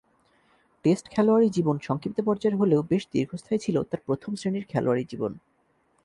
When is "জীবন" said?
1.49-1.75, 5.09-5.31